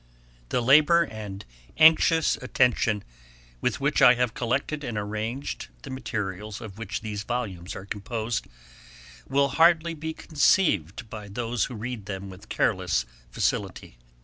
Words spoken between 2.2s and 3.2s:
attention